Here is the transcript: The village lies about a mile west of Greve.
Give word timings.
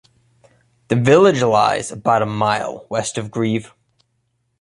The 0.87 0.95
village 0.95 1.43
lies 1.43 1.91
about 1.91 2.23
a 2.23 2.25
mile 2.25 2.87
west 2.89 3.19
of 3.19 3.29
Greve. 3.29 3.71